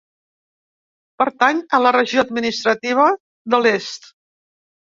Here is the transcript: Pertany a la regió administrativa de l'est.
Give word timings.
Pertany 1.23 1.59
a 1.77 1.81
la 1.85 1.93
regió 1.97 2.25
administrativa 2.25 3.07
de 3.55 3.63
l'est. 3.67 4.13